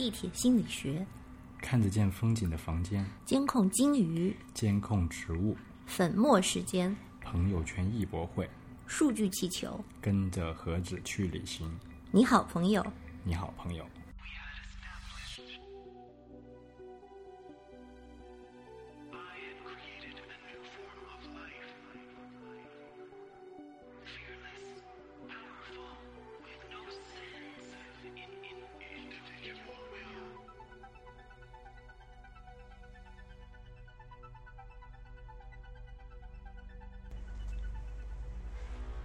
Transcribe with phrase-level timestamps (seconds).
[0.00, 1.06] 地铁心理学，
[1.58, 5.54] 看得见风景的房间，监控鲸鱼，监控植物，
[5.84, 8.48] 粉末时间，朋友圈艺博会，
[8.86, 11.70] 数据气球，跟着盒子去旅行。
[12.10, 12.82] 你好，朋友。
[13.24, 13.84] 你好，朋友。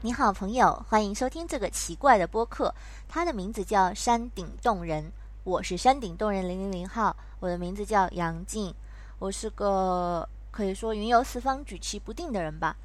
[0.05, 2.71] 你好，朋友，欢迎收听这个奇怪的播客，
[3.09, 5.11] 它的名字叫山顶洞人。
[5.43, 8.71] 我是山顶洞人零零零号，我的名字叫杨静，
[9.17, 12.77] 我是个可以说云游四方、举棋不定的人吧。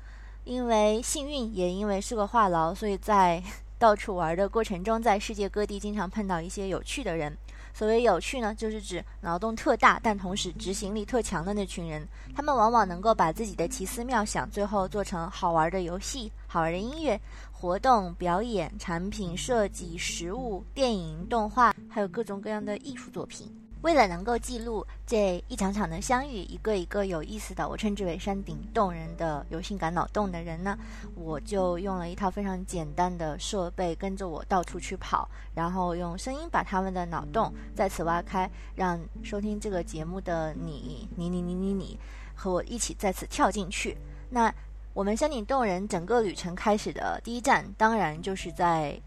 [0.44, 3.42] 因为幸运，也因为是个话痨，所以在
[3.78, 7.36] 到处玩的过程中，在世界各地经常碰到一些有趣的人。
[7.74, 12.08] 所谓有趣呢，就是指脑洞特大，但同时执行力特强的那群人。
[12.34, 17.20] 他们往往能够把自己的奇思妙想，最后做成好玩的游戏、好玩的音乐、
[17.52, 23.46] 活动、表演、产品设计、食物、电影、动画，还有各种各样的艺术作品。
[23.82, 30.76] 为了能够记录这一场场的相遇，一个一个有意思的，我称之为山顶洞人的有性感脑洞的人呢，
[31.14, 41.96] 我就用了一套非常简单的设备，跟着我到处去跑，然后用声音把他们的脑洞再次挖开，让收听这个节目的你，你你你你你，
[42.34, 43.96] 和我一起再次跳进去。
[44.28, 44.52] 那
[44.92, 49.00] 我们山顶洞人整个旅程开始的第一站，当然就是在。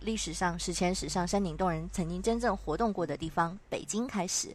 [0.00, 4.54] 历史上、史前史上，山顶洞人曾经真正活动过的地方——北京开始。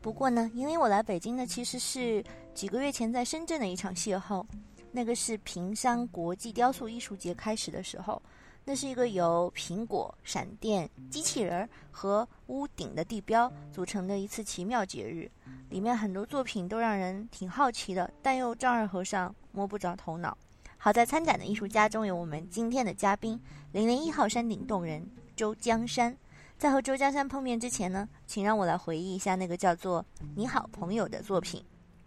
[0.00, 4.44] 不过呢，引领我来北京的其实是几个月前在深圳的一场邂逅。
[4.90, 8.20] 那个是平山国际雕塑艺术节开始的时候，
[8.64, 15.30] 那是一个由苹果、闪电、机器人和屋顶的地标组成的一次奇妙节日。
[15.68, 20.38] 里面很多作品都让人挺好奇的，但又丈二和尚摸不着头脑。
[20.76, 23.40] 好在参展的艺术家中有我们今天的嘉宾
[23.72, 25.04] 零零一号山顶洞人
[25.34, 26.16] 周江山。
[26.56, 30.00] 在和周江山碰面之前呢，请让我来回忆一下那个叫做
[30.36, 31.60] 《你好朋友》的作品。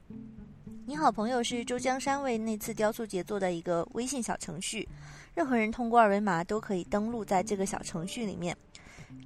[0.85, 4.88] 《你好朋友》是周江山为那次雕塑节做的一个微信小程序，
[5.35, 8.56] 任何人通过二维码都可以登录在这个小程序里面。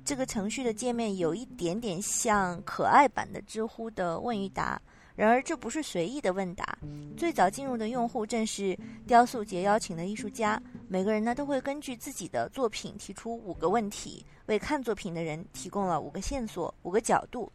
[0.03, 4.81] 这个程序的界面有一点点像可爱版的知乎的问与答。
[5.15, 6.77] 然而，这不是随意的问答。
[7.15, 8.77] 最早进入的用户正是
[9.07, 10.61] 雕塑节邀请的艺术家。
[10.89, 17.49] 每个人呢，都会根据自己的作品提出五个问题，为看作品的人提供了五个线索、五个角度。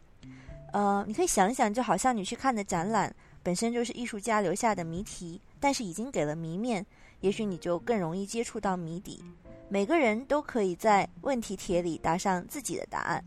[0.73, 6.85] 呃，你可以想想，就好像你去看的展览本身就是艺术家留下的谜题，但是已经给了谜面，
[7.21, 9.23] 也许你就更容易接触到谜底。
[9.69, 13.23] 每个人都可以在问题帖里答上自己的答案，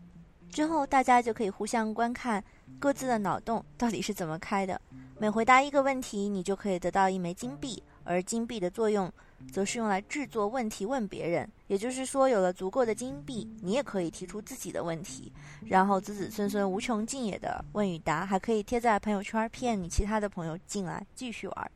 [0.50, 2.42] 之后大家就可以互相观看。
[2.78, 4.80] 各自的脑洞到底是怎么开的？
[5.18, 9.10] 每回答一个问题，你就可以得到一枚金币，而金币的作用，
[9.52, 11.48] 则是用来制作问题问别人。
[11.68, 15.32] 也就是说，有了足够的金币，你也可以提出自己的问题，
[15.64, 21.70] 然后子子孙孙无穷尽也的问与答，还可以贴在朋友圈骗你其他的朋友进来继续玩。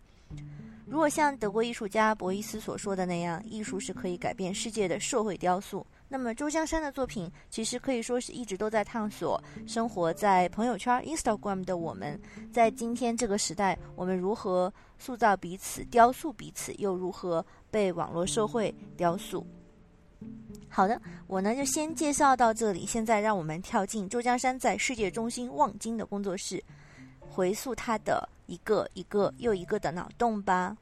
[0.85, 5.87] 如果像德国艺术家博伊斯所说的那样，艺术是可以改变世界的社会雕塑。
[6.09, 12.19] 那么周江山的作品其实可以说是一直都在探索生活在朋友圈 Instagram 的我们，
[12.51, 19.47] 在今天这个时代，我们如何塑造彼此、雕塑彼此，又如何被网络社会雕塑？
[20.69, 22.87] 好的，我呢就先介绍到这里。
[22.87, 26.63] 现在让我们跳进周江山在世界中心望京的工作室，
[27.21, 30.77] 回溯他的一个一个又一个的脑洞吧。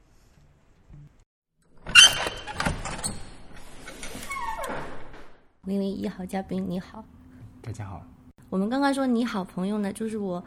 [5.67, 7.03] 零零一号嘉宾，你好，
[7.61, 8.01] 大家好。
[8.49, 10.41] 我们刚刚说你好朋友呢，就是我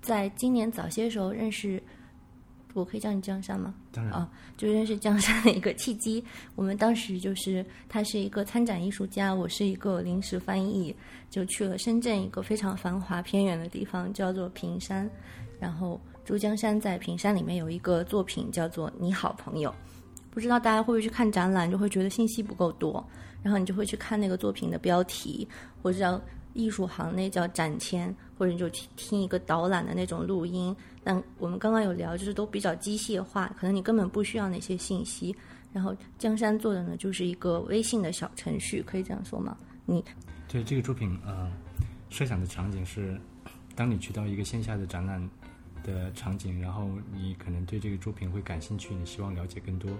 [0.00, 1.80] 在今年早些时候认识，
[2.74, 3.72] 我可以叫你江山吗？
[3.92, 6.24] 当然啊，就认识江山的一个契机。
[6.56, 10.92] 我们当时就是他是一个参展艺术家，我是一个临时翻译，
[11.30, 15.08] 就去了深圳一个非常繁华偏远的地方，叫做平山。
[15.60, 19.70] 然后朱江山在平山里面有一个作品叫做《你好朋友》，
[20.32, 23.06] 不知道大家会不会去看展览，就会觉得信息不够多。
[23.42, 25.46] 然后你就会去看那个作品的标题，
[25.82, 26.20] 或者叫
[26.54, 30.74] 艺术行内叫展签，或者你就听听一个导览的那种录音。
[31.04, 35.34] 但我们刚刚有聊，就是都比较机械化，可能你根本不需要那些信息。
[35.72, 39.56] 然后江山做的呢，就是一个微信的小程序，可以这样说吗？
[39.86, 40.04] 你
[40.46, 41.50] 对这个作品，呃，
[42.10, 43.18] 设想的场景是，
[43.74, 45.26] 当你去到一个线下的展览
[45.82, 49.90] 的场景，然后你可能对这个作品会感兴趣，你希望了解更多。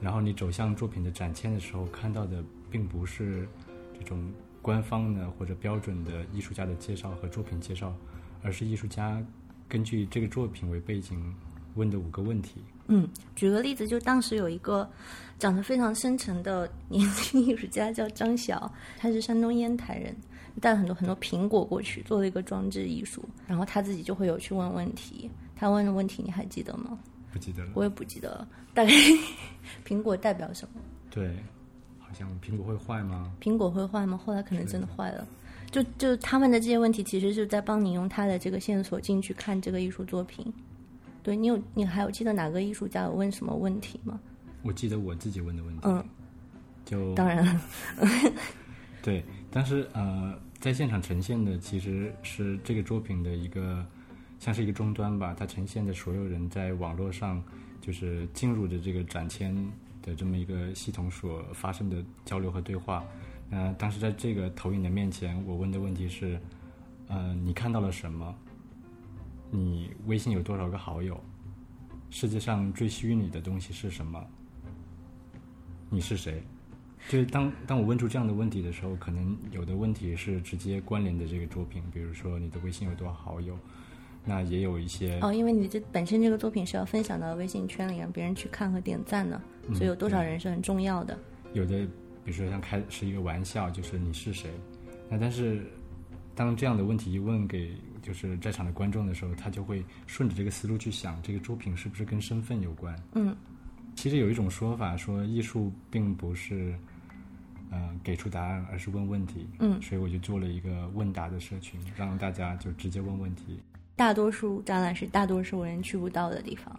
[0.00, 3.48] 然后你走向作品的展签的时候，看到的并不是
[3.98, 4.30] 这种
[4.62, 7.94] 官方的或者标准的艺术家的介绍和作品介绍，
[8.42, 9.22] 而是艺术家
[9.68, 11.34] 根据这个作品为背景
[11.74, 12.62] 问的五个问题。
[12.88, 14.88] 嗯，举个例子，就当时有一个
[15.38, 20.14] 长得非常深沉的 年轻艺术家叫张晓，他是山东烟台人，
[20.60, 25.28] 带了很多很多苹果过去做了一个装置艺术，然后他自己就会有去问问题。
[25.56, 26.98] 他问的问题你还记得吗？
[27.32, 27.70] 不记得了。
[27.74, 28.48] 我也不记得了。
[28.72, 28.90] 大概
[29.84, 30.80] 苹果代表什么？
[31.10, 31.55] 对，好
[32.16, 33.32] 像苹果会坏吗？
[33.40, 34.16] 苹果会坏吗？
[34.24, 35.26] 后来可能真的坏了。
[35.70, 40.46] 就就他们的这些问题，其实是在帮你用他的这个线索进去看这个艺术作品。
[41.22, 44.18] 对你有你还有记得哪个艺术家有问什么问题吗？
[44.62, 45.80] 我记得我自己问的问题。
[45.84, 46.04] 嗯，
[46.84, 47.60] 就当然了。
[49.02, 53.84] 对，但是呃，在现场呈现的其实是这个作品的一个
[54.38, 57.42] 像是一个终端吧，它呈现的所有人在网络上
[57.80, 59.54] 就是进入的这个展签
[60.06, 63.04] 的这么一个系统所发生的交流和对话。
[63.50, 66.40] 呃，当时在这个投影的面前，我问的问题是：
[67.08, 68.34] 呃，你看到了什么？
[69.50, 71.20] 你微信有多少个好友？
[72.08, 74.24] 世界上最虚拟的东西是什么？
[75.90, 76.42] 你是谁？
[77.08, 83.56] 就是当当我问出这样的问题的时候，可能有的问题是直接关联的这个作品，比如说你的微信有多少好友，
[84.28, 89.40] 那也有一些哦，因为你这本身这个作品是要分享到微信圈里，让别人去看和点赞的，
[89.72, 91.16] 所以有多少人是很重要的。
[91.52, 91.86] 有的，
[92.24, 94.50] 比如说像开是一个玩笑，就是你是谁？
[95.08, 95.64] 那但是
[96.34, 97.70] 当这样的问题一问给
[98.02, 103.00] 就是在场的观众的时候，他就会顺着这个思路去想，这个作品是不是跟身份有关？
[103.14, 103.34] 嗯，
[103.94, 106.74] 其实有一种说法说，艺术并不是
[107.70, 109.46] 呃给出答案，而是问问题。
[109.60, 113.60] 嗯，所以我就做了一个问答的社群，让大家就直接问问题。
[113.96, 116.78] 大多数展览是大多数人去不到的地方，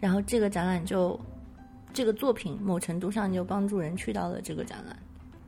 [0.00, 1.20] 然后这个展览就
[1.92, 4.96] 这个作品某程度上就帮助人去到了这个展览。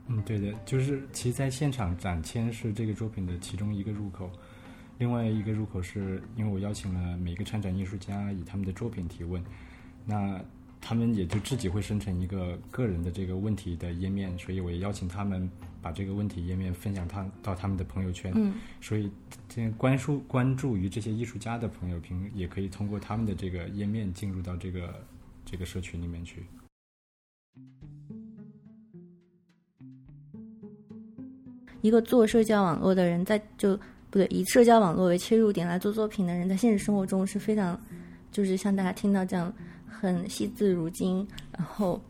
[0.08, 4.30] 嗯，对的，就是其实在现场展签是这个作品的其中一个入口，
[4.98, 9.42] 另外一个入口是因为我邀请了每个参展艺术家以他们的作品提问，
[10.04, 10.40] 那
[10.88, 15.50] 他们也就自己会生成一个个人的这个问题的页面，所以我也邀请他们
[15.82, 19.10] 把这个问题页面分享他到他们的朋友圈，嗯，所以
[19.48, 25.04] 这些关注关注于这些艺术家的朋友，平也可以通过他们的这个页面进入到这个
[25.44, 26.46] 这个社群里面去。
[31.82, 33.76] 一个做社交网络的人，在就
[34.08, 37.76] 不对，以社交网络为切入点来做作品的人，在现实生活中是非常，
[38.30, 39.52] 就是像大家听到这样
[39.98, 41.26] 很惜字如金，
[41.56, 42.00] 然后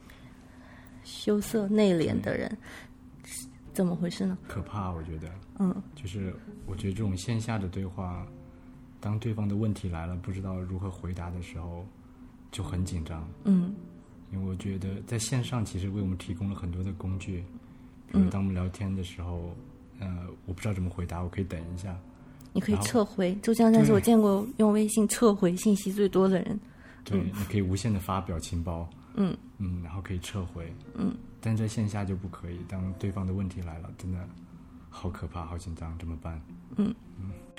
[1.05, 2.57] 羞涩内敛的人，
[3.73, 4.37] 怎么回事呢？
[4.49, 5.29] 可怕，我觉得，
[5.59, 6.35] 嗯，就是
[6.67, 8.27] 我觉得这种线下的对话，
[9.01, 11.87] 当对方的问题来了，不知道如何回答的时候，
[12.51, 13.29] 就很紧张。
[13.45, 13.75] 嗯，
[14.33, 17.45] 因为我觉得在线上其实为我们提供了很多的工具，
[18.11, 19.55] 比如当我们聊天的时候，
[20.01, 21.97] 呃，我不知道怎么回答，我可以等一下。
[22.53, 23.35] 你可以撤回。
[23.43, 26.59] 周江山是我见过用微信撤回信息最多的人。
[27.07, 32.59] 对，你可以无限的发表情包，嗯嗯，然后可以撤回，嗯，但在线下就不可以。
[32.69, 34.19] 当对方的问题来了，真的
[34.91, 36.39] 好可怕，好紧张，怎么办？
[36.77, 36.95] 嗯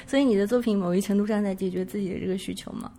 [0.06, 2.92] 所以你的作品某一程度上在解决自己的这个需求吗？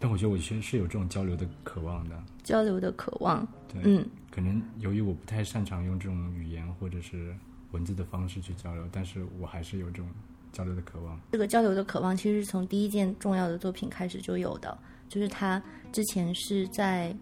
[0.00, 3.46] 但我觉得我是是有这种交流的渴望的，交流的渴望。
[3.68, 7.36] 对，嗯可能由于我不太擅长用这种语言或者是
[7.70, 10.08] 文字的方式去交流，但是我还是有这种
[10.52, 11.18] 交流的渴望。
[11.32, 14.76] 这个交流的渴望其实是从第一件重要的作品开始就有的，
[15.08, 17.16] 就是他之前是在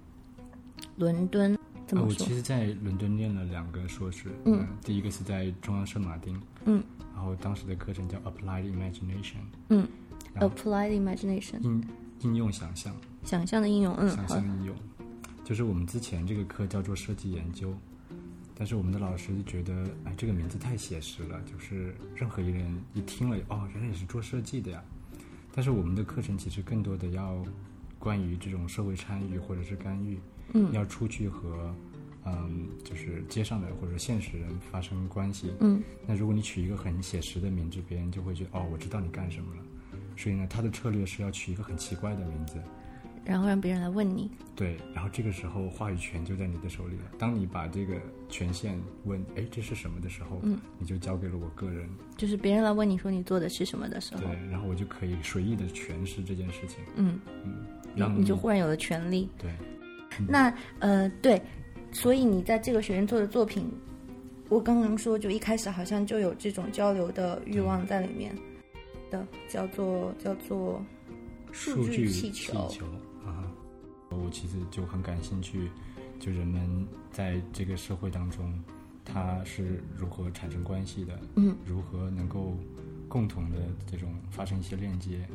[0.96, 2.34] 伦敦，怎么我其？
[2.34, 6.82] 实，在伦敦念了两个硕士，嗯呃第一个是在中央圣马丁，嗯
[7.14, 9.86] 然后当时的课程叫 Applied Imagination，嗯
[10.36, 11.84] ，applied imagination，应
[12.20, 12.94] 应用想象，
[13.24, 13.94] 想象的应用。
[13.98, 14.76] 嗯，想象的应用，
[15.44, 17.74] 就是我们之前这个课叫做设计研究，
[18.60, 19.72] 但是我们的老师就觉得，
[20.04, 24.84] 哎，这个名字太写实了，就是任何一个人一听了，哦，原来也是做设计的呀。
[25.50, 27.42] 但是我们的课程其实更多的要
[27.98, 30.20] 关于这种社会参与或者是干预，
[30.52, 31.74] 嗯要出去和
[32.26, 35.54] 嗯，就是街上的或者现实人发生关系。
[35.60, 39.62] 嗯那如果你取一个很写实的名字，别人就会觉得哦，我知道你干什么了。
[40.18, 42.60] 所以呢，他的策略是要取一个很奇怪的名字，
[43.24, 44.30] 然后让别人来问你。
[44.56, 47.12] 对，然后这个时候话语权就在你的手里了。
[47.18, 47.94] 当你把这个
[48.28, 57.64] 权限问，哎，这是什么的时候，嗯，你就交给了我个人，就是别人来问你说你做的是什么的时候对，，然后我就可以随意的诠释这件事情，嗯，嗯，
[57.96, 59.28] 然后你就忽然有了权利。
[59.38, 59.50] 对，
[60.28, 61.40] 那呃，对，
[61.92, 63.70] 所以你在这个学院做的作品，
[64.50, 68.36] 我刚刚说就一开始好像就有这种交流的欲望在里面
[69.10, 70.84] 的，叫做叫做
[71.50, 73.09] 数据气气球啊，我
[74.30, 75.70] 其实就很感兴趣，
[76.18, 78.58] 就人们在这个社会当中，
[79.04, 82.56] 他是如何产生关系的，嗯，如何能够
[83.08, 83.56] 共同的
[83.90, 85.26] 这种发生一些链接。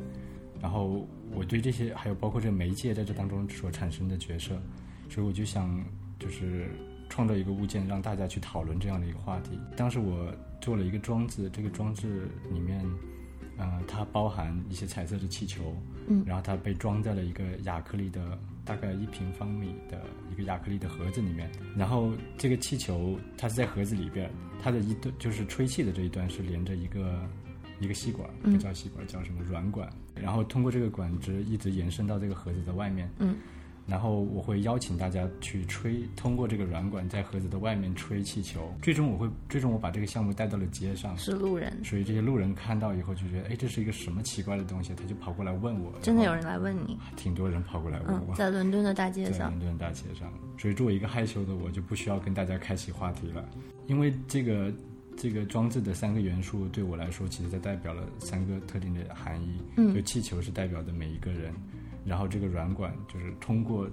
[0.60, 4.58] 然后我对这些还有包括这媒介在这当中所产生的角色，
[5.10, 5.84] 所以我就想
[6.18, 6.70] 就是
[7.10, 9.50] 创造一个物件，让大家去讨论这样的一个话题。
[9.76, 12.82] 当时我做了一个装置，这个装置里面，
[13.58, 15.74] 呃，它包含一些彩色的气球，
[16.06, 21.50] 嗯，然后它被装在了一个亚克力的大概一平方米的一个亚克力的盒子里面。
[21.76, 24.30] 然后这个气球它是在盒子里边，
[24.62, 27.22] 它的一端就是吹气的这一端是连着一个
[27.80, 29.88] 一个吸管，嗯不叫吸管，叫什么软管。
[30.14, 33.10] 然后通过这个管子一直延伸到这个盒子的外面。
[33.18, 33.36] 嗯。
[33.86, 38.72] 然后我会邀请大家去吹，通过这个软管在盒子的外面吹气球。
[38.82, 44.92] 最终我会，最终我把这个项目带到了街上，是路人，所以这些路人看到以后就觉得，哎，这是一个什么奇怪的东西？
[44.94, 45.92] 他就跑过来问我。
[46.02, 50.32] 真的有人来问你，挺多人跑过来问嗯我，，在伦敦的大街上，在伦敦大街上。
[50.58, 53.48] 所以作为一个害羞的我，就不需要跟大家开启话题了，
[53.86, 54.72] 因为这个
[55.16, 59.60] 这个装置的三个元素对我来说，其实它代表了三个特定的含义。
[59.76, 61.52] 嗯就气球是代表的每一个人，
[62.06, 63.86] 然后这个软管就是通过。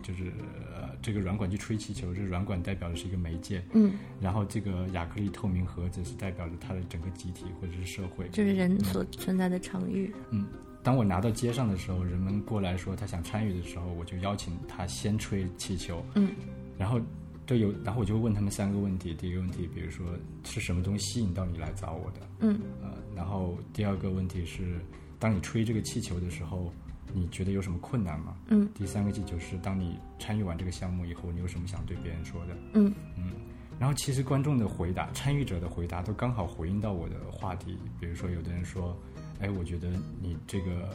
[0.00, 0.32] 就是
[0.76, 10.46] 呃，这个软管去吹气球，这个软管代表的是一个媒介，嗯，然后这个亚克力透明盒子是代表着它的整个集体或者是社会，就是人所存在的场域，嗯，
[10.82, 16.30] 当我拿到街上的时候，人们过来说他想参与的时候，我就邀请他先吹气球，嗯，
[16.76, 17.00] 然后
[17.46, 19.14] 就有，然后我就问他们三个问题。
[19.14, 20.04] 第一个问题，比如说
[20.42, 22.20] 是什么东西吸引到你来找我的？
[22.40, 24.80] 嗯，呃，然后第二个问题是，
[25.20, 26.72] 当你吹这个气球的时候，
[27.12, 28.36] 你觉得有什么困难吗？
[28.48, 32.56] 嗯，第三个就是，当你参与完这个项目以后，你有什么想对别人说的？
[32.74, 33.32] 嗯嗯
[33.78, 37.76] 然后其实观众的回答、参与者的回答都刚好回应到我的话题。
[37.98, 38.96] 比如说，有的人说
[39.40, 39.88] ：“哎，我觉得
[40.20, 40.88] 你这个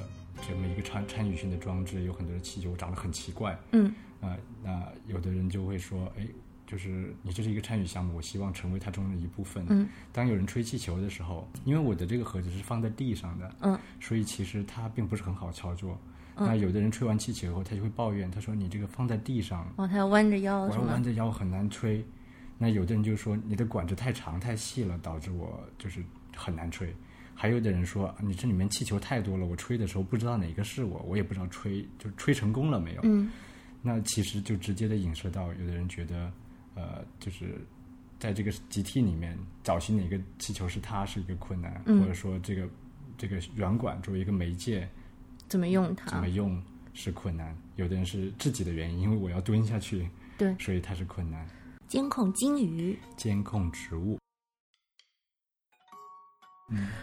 [0.48, 3.60] 这么一个参参与性的装置，有很多的气球长得很奇怪。
[3.74, 6.26] 嗯”啊、那有的人就会说：“哎，
[6.68, 15.98] 就是你这是一个参与项目，我希望成为它中的一部分。”嗯，当有人吹气球的时候，因为我的这个盒子是放在地上的，嗯，所以其实它并不是很好操作。
[16.40, 20.82] 那有的人吹完气球以后，他就会抱怨，他说：“你这个放在地上，哦，他要弯着腰我要？
[20.82, 22.06] 弯着腰很难吹。
[22.60, 26.04] 那有的人就说你的管子太长太细了，导致我就是
[26.36, 26.94] 很难吹。
[27.34, 33.02] 还有的人说你这里面气球太多了，我吹的时候不知道哪个是我，我也不知道吹就吹成功了没有。
[33.04, 33.32] 嗯
[33.82, 36.32] 那其实就直接的影射到，有的人觉得，
[36.78, 37.60] 呃，就是
[38.20, 42.70] 在这个集体里面找寻哪个气球是它是一个困难，嗯或者说这个
[43.18, 44.88] 这个软管作为一个媒介
[45.48, 46.30] 怎么用它怎么？
[46.30, 46.62] 用
[46.94, 47.58] 是困难。
[47.78, 50.08] 有的人是自己的原因，因为我要蹲下去，
[50.38, 51.48] 对，所以它是困难。
[51.88, 54.20] 监控金鱼，监控植物，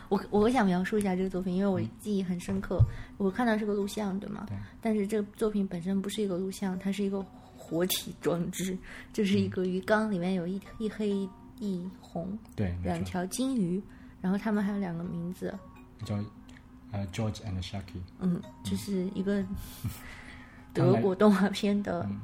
[0.09, 2.78] 我我想描述一下这个作品，因为我记忆很深刻。
[3.16, 4.45] 我看到是个录像，对吗？
[4.47, 4.57] 对。
[4.81, 7.25] 但是这个作品本身不是一个录像，它是一个
[7.64, 8.76] 活体装置，
[9.12, 11.28] 就是一个鱼缸，里面有一一黑
[11.59, 13.83] 一红对，两条金鱼，
[14.21, 15.52] 然后他们还有两个名字，
[16.04, 16.14] 叫
[16.92, 19.42] 呃 George and shaky 嗯，这是一个
[20.75, 22.21] 德国动画片的嗯。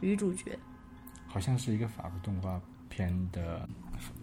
[0.00, 0.58] 女主角。
[1.26, 2.58] 好像是一个法国动画
[2.88, 3.68] 片的，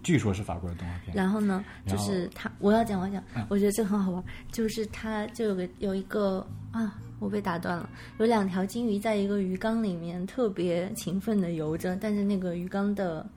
[0.02, 1.14] 据说是法国的动画片。
[1.14, 13.28] 然后呢，就是他，我要讲，我要讲嗯，我觉得这个很好玩，就是他就有个有一个啊，我被打断了，有两条金鱼在一个鱼缸里面特别勤奋的游着，但是那个鱼缸的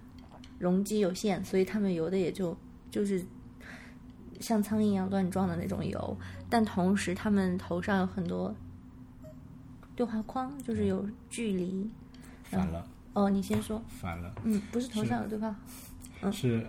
[0.59, 2.55] 容积有限，所以它们游的也就
[2.89, 3.23] 就是
[4.39, 6.17] 像苍蝇一样乱撞的那种游，
[6.49, 8.53] 但同时它们头上有很多
[9.95, 11.89] 对话框，就是有距离。
[12.43, 15.55] 反了，哦，你先说，反了，嗯，不是头上有对话
[16.21, 16.31] 嗯。
[16.31, 16.65] 是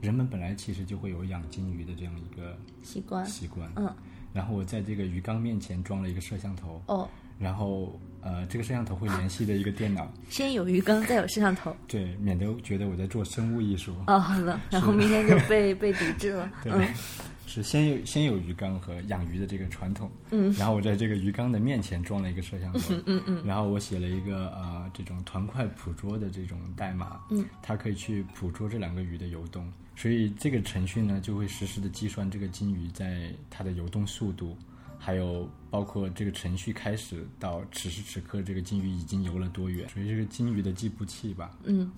[0.00, 3.70] 人们本来其实就会有养金鱼的这样一个习惯，习惯。
[3.76, 3.94] 嗯，
[4.32, 7.08] 然后我在这个鱼缸面前装了一个摄像头，哦，
[7.38, 11.74] 然后呃，这个摄像头会联系的一个电脑，先有鱼缸，再有摄像头。
[11.86, 13.94] 对，免得觉得我在做生物艺术。
[14.06, 16.50] 哦，好了，然后明天就被 被抵制了。
[16.62, 16.86] 对，嗯。
[17.44, 34.56] 是先有先有鱼缸和养鱼的这个传统，嗯，然后我在这个鱼缸的面前装了一个摄像头，嗯嗯嗯，然后我写了一个呃这种团块捕捉的这种代码，嗯，它可以去捕捉这两个鱼的游动，所以这个程序呢就会实时的计算这个金鱼在它的游动速度，
[34.98, 41.90] 还有包括这个程序开始到此时此刻这个金鱼已经游了多远，所以这个金鱼的计步器吧，嗯，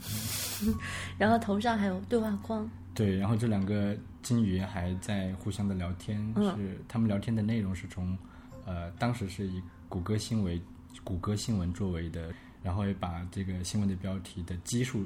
[1.18, 2.68] 然后头上还有对话框。
[2.94, 8.16] 对，然后这两个金鱼还在互相的聊天，嗯是他们聊天的内容是从，
[8.64, 10.60] 呃，当时是以谷歌新闻、
[11.02, 12.32] 谷歌新闻作为的，
[12.62, 15.04] 然后也把这个新闻的标题的基数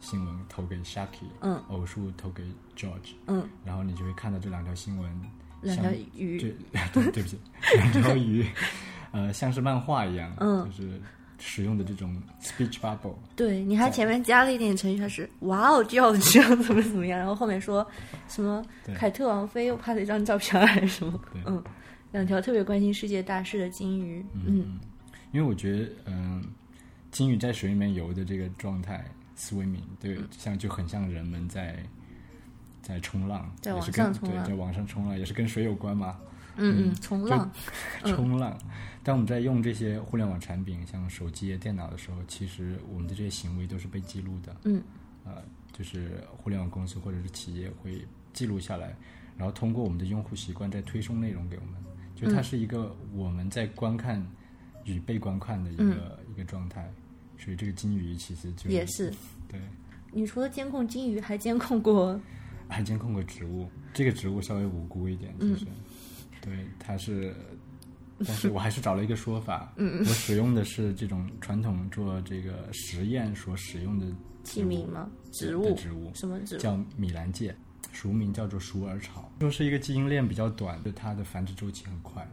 [0.00, 1.60] 新闻投给 Shaki，嗯。
[1.68, 2.42] 偶数投给
[2.76, 5.10] George，嗯，然后你就会看到这两条新闻，
[5.62, 6.38] 两条鱼。
[6.38, 6.54] 对
[6.92, 7.38] 对 对不起，
[7.74, 8.46] 两条鱼，
[9.12, 10.64] 呃，像是漫画一样，嗯。
[10.66, 11.00] 就是
[11.40, 17.86] 使用的这种 speech bubble，对，你还前面加了一点程序，它是哇哦，，George 怎么怎么样，然后后面说
[18.26, 18.60] 什么
[18.94, 21.62] 凯特王妃又拍了一张照片还是什么，嗯，
[22.10, 24.80] 两条特别关心世界大事的金鱼，嗯
[25.30, 26.42] 因为我觉得，嗯、
[27.12, 29.04] 金鱼在水里面游的这个状态
[29.38, 31.78] ，swimming，对，嗯像就很像人们在
[32.82, 36.18] 在冲浪，在网也是跟上冲浪对，在网上冲浪也是跟水有关嘛，
[36.56, 37.50] 嗯嗯，冲浪，
[38.04, 38.58] 冲浪。
[39.04, 44.54] 当我们在用这些互联网产品，像手机、电脑的时候，其实我们的这些行为都是被记录的。
[44.64, 44.82] 嗯，
[45.24, 45.42] 呃，
[45.72, 48.04] 就是互联网公司或者是企业会
[48.34, 48.94] 记录下来，
[49.36, 51.74] 然后通过我们的用户习惯再推送内容给我们。
[52.14, 54.20] 就它是一个我们在观看
[54.84, 56.90] 与被观看的一个、一个状态。
[57.38, 59.12] 所以这个金鱼其实就也是。
[59.48, 59.60] 对，
[60.12, 62.20] 你除了监控金鱼，还监控过
[62.68, 65.66] 还监控过植物，这个植物稍微无辜一点，其实，
[66.42, 67.34] 对，它是，
[68.26, 74.06] 但是我还是找了一个说法，嗯，我使用的是这种传统做这个实验所使用的
[74.44, 75.08] 器皿吗？
[75.32, 75.74] 植物？
[75.74, 76.58] 植物什么植物？
[76.58, 77.54] 叫米兰芥，
[77.92, 82.28] 俗名叫做鼠耳草，就是一个基因链比较短，就它的繁殖周期很快，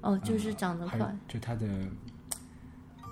[0.00, 1.66] 哦，就是长得快，就它的。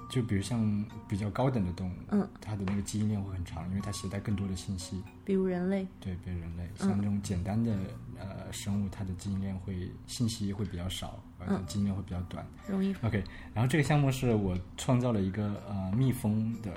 [0.08, 5.86] 就比如像比较高等的动物，嗯，它的那个基因链会很长，因为它携带更多的信息，比如人类。
[6.00, 7.76] 对，比如人类像这种简单的、
[8.18, 12.46] 呃生物，它的基因链会信息会比较少，而且基因链会比较短。
[12.68, 13.22] 容易 OK，
[13.52, 16.72] 然后这个项目是我创造了一个呃密封的，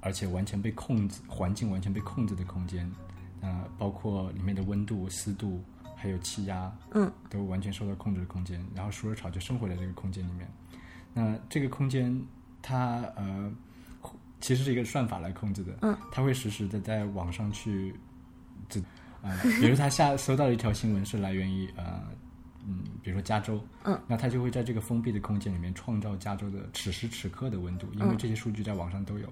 [0.00, 2.90] 而且完全被控制，环境完全被控制的空间，
[3.42, 5.62] 呃，包括里面的温度、湿度
[5.94, 8.64] 还有气压，嗯，都完全受到控制的空间。
[8.74, 10.50] 然后鼠耳草就生活在这个空间里面。
[11.12, 12.14] 那这个空间
[12.68, 13.52] 它呃
[14.40, 17.94] 其实是一个算法来控制的，嗯，它会实时的在网上去，
[18.68, 18.80] 这
[19.22, 19.30] 啊、
[19.60, 22.02] 比如他下收到了一条新闻是来源于呃
[22.66, 29.28] 嗯，比如说加州，嗯，那它就会在这个封闭的空间里面创造加州的此时此刻的温度，因为这些数据在网上都有，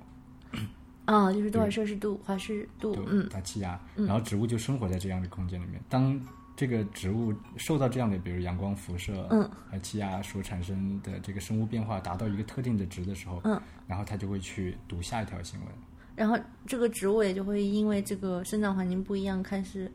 [1.05, 3.29] 啊，就是多少摄氏度、华氏度对，，嗯。
[3.29, 5.81] 大气压，然后植物就生活在这样的空间里面。
[5.89, 6.19] 当
[6.57, 15.69] 这个植物受到这样的，比如阳光辐射，嗯，和气压所产生的这个生物变化达到一个特定的值的时候，嗯，然后它就会去读下一条新闻。
[16.15, 19.91] 然后这个植物也就会因为这个生长环境不一样，开始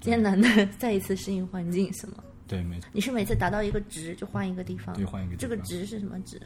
[0.00, 2.16] 艰难的再一次适应环境，是吗？
[2.46, 4.94] 对，没错，你是每次达到一个值就换一个地方？
[4.94, 6.40] 对，换一个地方这个值是什么值？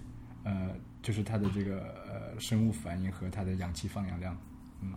[0.44, 0.70] 呃，
[1.02, 4.34] 就是它的这个呃生物反应和它的氧气放氧量。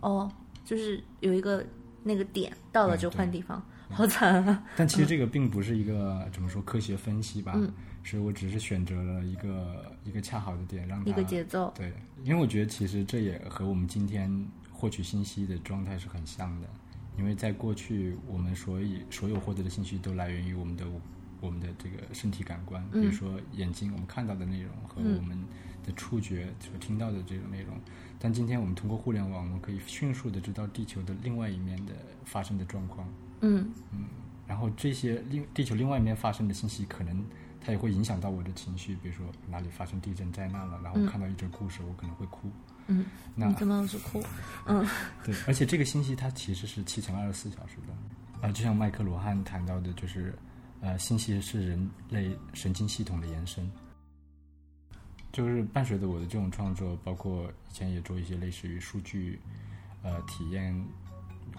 [0.00, 0.30] 哦，
[0.64, 1.62] 就是有一个
[2.02, 4.64] 那个点到了嗯就换地方，好惨啊！
[4.76, 7.72] 但其实这个并不是一个怎么说科学分析吧，嗯
[8.06, 11.90] 所以我只是选择了一个一个恰好的点，让它一个节奏，对，
[12.22, 16.68] 因为我觉得其实这也和我们今天获取信息的状态是很像的，
[17.16, 20.84] 因为在过去我们所以所有获得的信息都来源于我们的
[21.40, 25.42] 我们的这个身体感官，比如说眼睛我们看到的内容和我们
[25.82, 27.74] 的触觉所听到的这种内容，
[28.18, 31.94] 但今天我们通过互联网，我们可以迅速的知道地球的另外一面的
[32.26, 33.08] 发生的状况。
[33.44, 34.06] 嗯
[34.46, 37.24] 然后这些另地球另外一面发生的信息，可能
[37.60, 42.50] 它也会影响到我的情绪，比如说哪里发生地震灾难了，然后看到一则故事，我可能会哭。
[42.86, 44.22] 嗯，那你怎么老是哭？
[44.66, 44.86] 嗯
[45.24, 50.34] 对，而且这个信息它其实是七乘二十四小时的，啊、就像麦克罗汉谈到的，就是
[50.82, 53.66] 呃，信息是人类神经系统的延伸。
[55.32, 59.40] 就是伴随着我的这种创作，包括以前也做一些类似于数据
[60.02, 60.72] 呃体验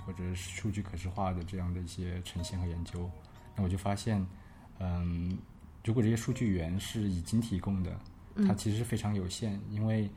[0.06, 3.10] 或者是数据可视化的这样的一些呈现和研究，
[3.56, 4.26] 那我就发现，
[4.80, 5.38] 嗯，
[5.84, 8.00] 如果这些数据源是已经提供的，
[8.48, 10.10] 它其实是非常有限，因为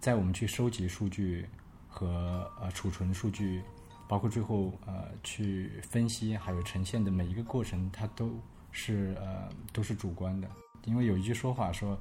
[0.00, 1.46] 在我们去收集数据
[1.88, 3.62] 和呃储存数据，
[4.08, 8.38] 包括最后呃去分析还有呈现的每一个过程，它都
[8.72, 10.48] 是呃都是主观的。
[10.84, 11.98] 因为有一句说法说，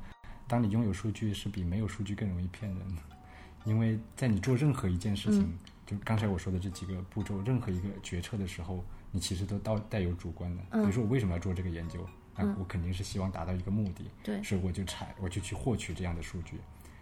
[0.47, 3.01] 当你拥有数据是比没有数据更容易骗人的，
[3.65, 10.63] 因为在你做任何一件事情，就刚才我说的这几个步骤，任何一个决策的时候，你其实都带带有主观的。
[10.71, 12.05] 比如说我为什么要做这个研究？
[12.37, 16.57] 那我肯定是希望达到一个目的，对所以我就采我就去获取这样的数据，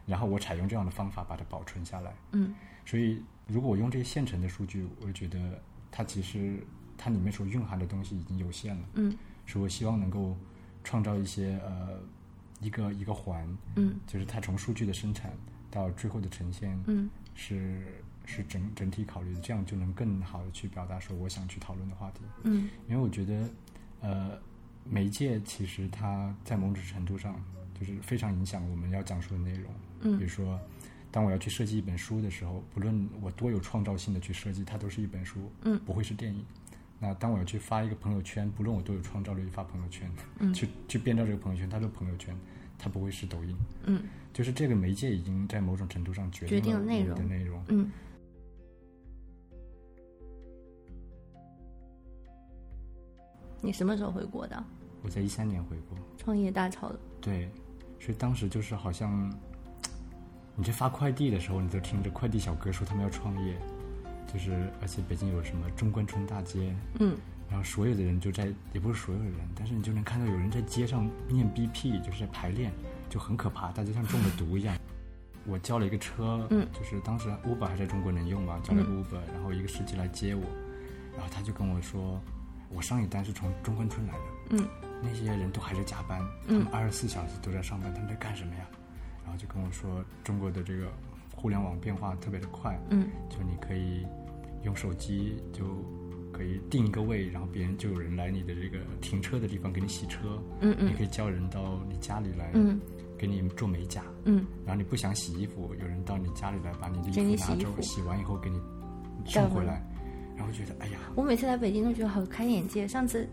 [0.06, 2.13] 然后我采用这样的方法把它保存下来。
[2.34, 2.54] 嗯，
[2.86, 6.60] 所以如果我用这些现成的数据，我就觉得它其实
[7.00, 8.84] 它里面所蕴含的东西已经有限了。
[8.93, 9.17] 嗯，
[9.48, 10.38] 所以我希望能够
[10.84, 12.00] 创造一些呃
[12.60, 15.34] 一个一个环，嗯，就是它从数据的生产
[15.72, 22.22] 到最后的呈现，嗯，是是整整体考虑的，这样就能更好的去表达说我想去讨论的话题。
[22.44, 23.50] 嗯因为我觉得，
[24.02, 24.38] 呃，
[24.84, 27.42] 媒介其实它在某种程度上
[27.80, 29.72] 就是非常影响我们要讲述的内容。
[30.02, 30.60] 嗯比如说，
[31.12, 36.44] 当我要去设计一本书的时候，不论我多有创造性的去设计，它都是一本书，嗯，不会是电影。
[37.00, 40.10] 那当我要去发一个朋友圈，不论我多有创造力发朋友圈，
[40.40, 42.34] 嗯去去编造这个朋友圈，它是朋友圈，
[42.78, 43.56] 它不会是抖音。
[43.86, 47.64] 嗯就是这个媒介已经在某种程度上决决定了内容的内容。
[47.68, 47.92] 嗯。
[53.63, 54.62] 你什么时候回国的？
[55.02, 56.99] 我在一三年回国，创业大潮的。
[57.21, 57.49] 对，
[57.97, 59.34] 所以当时就是好像，
[60.54, 63.58] 你在发快递的时候，你就听着快递小哥说他们要创业，
[64.32, 67.15] 就是而且北京有什么中关村大街，嗯
[67.49, 72.69] 然后所有的人就在，也不是所有人，但是你就能看到有人在街上念 BP，就是在排练，
[73.10, 74.76] 就很可怕，大家像中了毒一样。
[75.45, 80.41] 我叫了一个车，嗯就是当时 Uber 还在中国能用吧，叫了个 Uber，、然后一个司机来接我，
[81.15, 82.19] 然后他就跟我说，
[82.76, 84.20] 我上一单是从中关村来的，
[84.52, 84.68] 嗯。
[85.02, 88.66] 那些人都还在加班，他们二十四小时都在上班，他们在干什么呀？
[89.24, 90.88] 然后就跟我说，中国的这个
[91.36, 93.10] 互联网变化特别的快，嗯。
[93.30, 94.06] 就你可以
[94.64, 95.64] 用手机就
[96.32, 100.88] 可以定一个位，然后别人就有人来你的这个停车的地方给你洗车，嗯嗯。
[100.88, 102.80] 你可以叫人到你家里来，嗯
[103.18, 104.46] 给你做美甲，嗯。
[104.66, 108.60] 然后你不想洗衣服，有人到你家里来把你的衣服拿走，洗洗完以后给你
[109.26, 109.82] 送回来，
[110.36, 112.88] 然后觉得哎呀，我每次来北京都觉得好开眼界。
[112.88, 113.28] 上次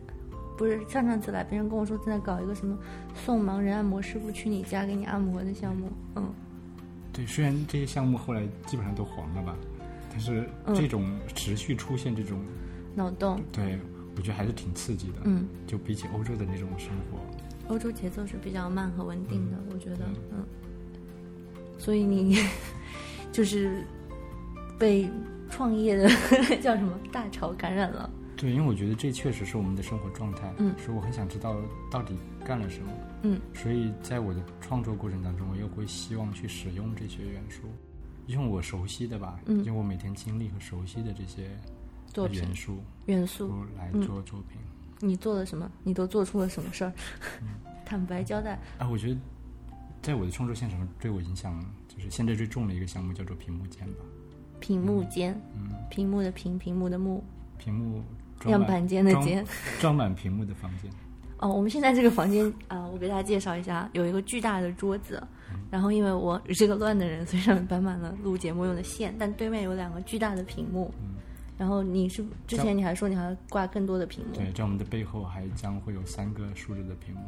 [0.56, 2.78] 不是上上次来，别人跟我说正在搞一个什么
[3.14, 5.90] 送盲人按摩师傅去你家给你按摩的项目。
[6.16, 6.32] 嗯
[7.12, 9.56] 对，虽然这些项目后来基本上都黄了吧，
[10.10, 12.38] 但是嗯这种持续出现这种，
[12.94, 13.40] 脑洞。
[13.50, 13.78] 对
[14.16, 20.44] 我觉得还是挺刺激的，嗯，就比起欧洲的那种生活，欧洲节奏是比较慢和稳定的，我觉得，嗯。
[21.78, 22.36] 所以你
[23.32, 23.82] 就是
[24.78, 25.08] 被
[25.50, 26.08] 创业的
[26.62, 28.08] 叫什么大潮感染了。
[28.36, 31.56] 对，因为我觉得这确实是我们的生活状态，嗯所以我很想知道
[31.90, 32.90] 到底干了什么，
[33.22, 37.68] 嗯所以在我的创作过程当中，我又会希望去使用这些元素，
[38.28, 41.50] 用我熟悉的吧，嗯用我每天经历和熟悉的这些
[42.06, 44.58] 作品元素元素，来嗯做作品。
[45.00, 45.70] 你做了什么？
[45.82, 46.92] 你都做出了什么事儿？
[47.84, 48.58] 坦白交代。
[48.78, 49.20] 啊，我觉得
[50.00, 54.04] 在我的创作现场对我影响就是现在最重的一个项目叫做屏幕间吧，
[54.60, 57.24] 屏幕间，嗯，屏幕的屏，屏幕的幕，
[57.58, 58.02] 屏幕
[58.46, 59.44] 样板间的间。
[59.80, 60.90] 装满屏幕的房间。
[61.38, 65.22] 哦，我们现在这个房间啊、我给大家介绍一下，有一个巨大的桌子，
[65.70, 70.92] 然后因为我是个乱的人，所以上面摆满了录节目用的线，但对面有两个巨大的屏幕。
[71.56, 77.20] 然后你是之前你还说你还要挂更多的屏幕，对，在我们的背后还将会有三个竖着的屏幕，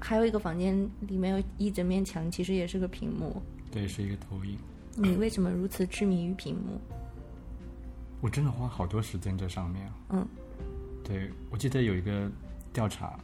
[0.00, 3.40] 还有一个房间里面有一整面墙，其实也是个屏幕。
[3.70, 4.56] 对，是一个投影。
[4.96, 6.80] 你为什么如此痴迷于屏幕？
[8.20, 9.94] 我真的花好多时间在上面啊。
[10.10, 10.26] 嗯
[11.04, 12.28] 对，我记得有一个
[12.72, 13.16] 调查，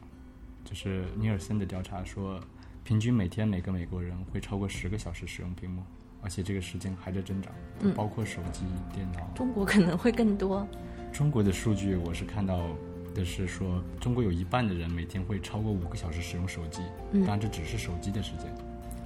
[0.65, 2.39] 就是尼尔森的调查说，
[2.85, 5.83] 平均每天每个美国人会超过十个小时使用屏幕，
[6.21, 8.63] 而且这个时间还在增长，嗯包括手机、
[8.95, 9.21] 电脑。
[9.35, 10.65] 中国可能会更多。
[11.13, 12.69] 中国的数据我是看到
[13.15, 18.47] 的是说，中国有一半的人每天会超过五个小时使用手机，嗯当然这只是手机的时间。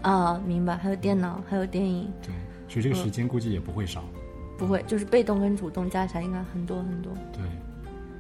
[0.02, 0.76] 啊，明白。
[0.76, 2.35] 还有电脑，还有电影，对，
[2.68, 4.05] 所以这个时间估计也不会少。
[4.59, 7.12] 不会，就是被动跟主动加起来应该很多很多。
[7.33, 7.42] 对，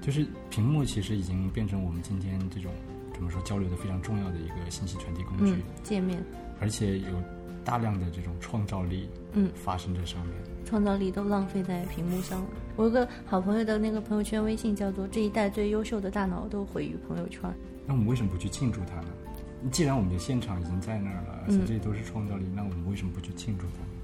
[0.00, 2.70] 就是屏幕其实已经变成我们今天这种
[3.14, 6.22] 怎么说交流的非常重要的一个信息传递工具，嗯，界面，
[6.60, 7.08] 而且有
[7.64, 10.34] 大量的这种创造力嗯，发生在上面。
[10.66, 12.46] 创造力都浪费在屏幕上了。
[12.76, 17.42] 我有个好朋友的那个朋友圈微信叫做“这一代最优秀的大脑都毁于朋友圈
[17.86, 19.08] 那我们为什么不去庆祝它呢？
[19.70, 23.95] 既然我们的现场已经在那儿了，而且这都是创造力，那我们为什么不去庆祝它呢？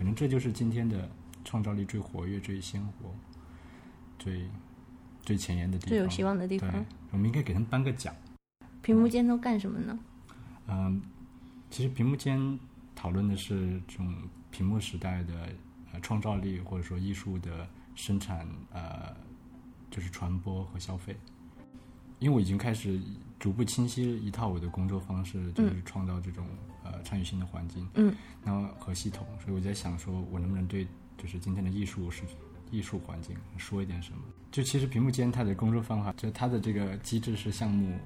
[0.00, 1.06] 可能这就是今天的
[1.44, 3.14] 创造力最活跃、最鲜活、
[4.18, 4.48] 最
[5.20, 8.14] 最前沿的”，地方，最有希望的地方。，我们应该给他们颁个奖。
[8.80, 9.98] 屏幕间都干什么呢？
[10.68, 11.02] 嗯，
[11.68, 12.58] 其实屏幕间
[12.96, 14.10] 讨论的是这种
[14.50, 15.50] 屏幕时代的
[15.92, 19.14] 呃创造力，或者说艺术的生产，呃，
[19.90, 21.14] 就是传播和消费。
[22.20, 22.98] 因为我已经开始
[23.40, 26.46] 逐步清晰一套我的工作方式，就是创造这种
[26.84, 32.22] 呃参与性的环境，嗯，然后和系统，所以我在想说，我能不能对就是今天的艺术是
[32.70, 34.18] 艺术环境说一点什么？
[34.52, 37.98] 就其实屏幕间它的工作方法，就它的这个机制是项目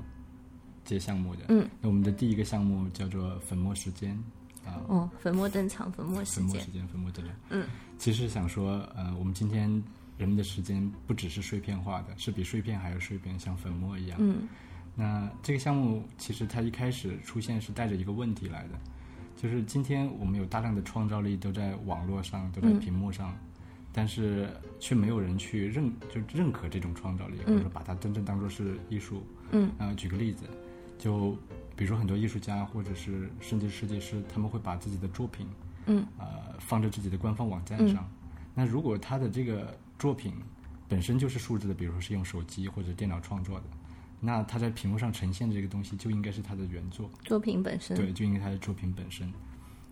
[0.85, 4.17] 接项目的，嗯，那我们的第一个项目叫做粉末时间
[4.65, 6.71] 啊，哦，粉末登场，粉末时间粉末时。
[6.71, 7.35] 间，粉末登场。
[7.51, 7.67] 嗯，
[7.99, 9.69] 其实想说，呃，我们今天
[10.17, 14.17] 人们的时间不只是碎片化的，是比碎片还要碎片，像粉末一样。
[14.21, 14.47] 嗯
[14.97, 18.79] 那这个项目其实它一开始出现是带着一个问题来的，
[19.37, 22.79] 就是今天我们有大量的创造力都在网络上，都在嗯。
[22.79, 23.37] 屏幕上，
[23.93, 29.27] 但是却没有人去认就认可这种创造力，或者说把它真正当做是艺术。
[29.51, 29.71] 嗯。
[29.79, 30.45] 呃，举个例子，
[30.99, 31.37] 就
[31.75, 35.47] 比如说很多艺术家或者是甚至设计师，他们会把自己的作品
[35.87, 36.07] 嗯。
[36.19, 38.09] 呃放在自己的官方网站上。
[38.55, 40.33] 那如果他的这个作品
[40.89, 43.65] 本身就是数字的，比如说是用手机或者电脑创作的，
[44.25, 49.31] 那它在屏幕上呈现这个东西就应该是它的原作，作品本身，对，就应该它的作品本身。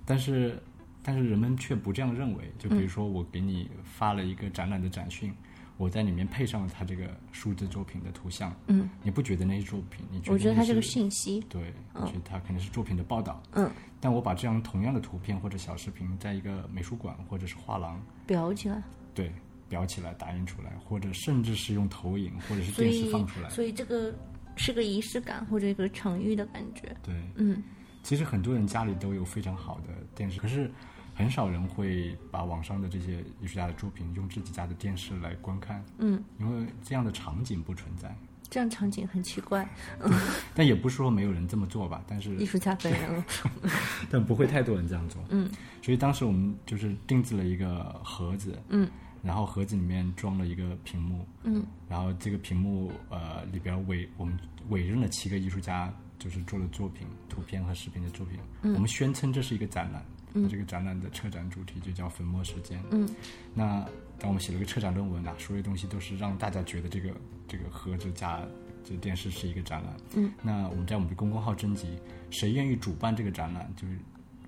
[0.07, 0.61] 但是，
[1.03, 2.51] 但是人们却不这样认为。
[2.59, 5.33] 就比如说，我给你发了一个展览的展讯，
[5.77, 10.05] 我在里面配上了它这个数字作品的图像，嗯，你不觉得那是作品？
[10.11, 13.42] 你觉得那我觉得它是个信息，对，我觉得它可能是作品的报道。
[13.53, 18.83] 嗯，但我把这样同样的图片或者小视频，在一个美术馆或者是画廊，裱起来，
[19.14, 19.33] 对，
[19.72, 23.48] 裱起来、打印出来，或者甚至是用投影或者是电视放出来。
[23.48, 24.14] 所以这个
[24.56, 27.62] 是个仪式感或者一个场域的感觉，对，嗯，
[28.02, 30.70] 其实很多人家里都有非常好的电视，可是
[31.14, 38.14] 很少人会把网上的这些艺术家的作品用自己家的电视来观看，嗯，因为这样的场景不存在。
[38.50, 39.66] 这样场景很奇怪，
[40.54, 43.24] 但也不是说没有人这么做吧，但是艺术家本人了，
[44.12, 45.24] 但不会太多人这样做。
[45.30, 48.87] 嗯，所以当时我们就是定制了一个盒子，嗯，
[49.22, 54.37] 然后盒子里面装了一个屏幕，嗯，然后这个屏幕呃里边委我们
[54.68, 58.38] 委任了七个艺术家，就是做了作品、图片和视频的作品。
[58.62, 60.04] 嗯我们宣称这是一个展览，
[60.35, 62.82] 嗯这个展览的策展主题就叫粉墨时间。
[62.90, 63.08] 嗯，
[63.54, 63.87] 那
[64.18, 67.14] 当我们写了个策展论文啊，所有东西都是让大家觉得这个
[67.46, 68.40] 这个盒子加
[68.85, 69.96] 这电视是一个展览。
[70.16, 71.88] 嗯，那我们在我们的公众号征集，
[72.30, 73.96] 谁愿意主办这个展览，就是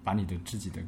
[0.03, 0.83] 把你的自己的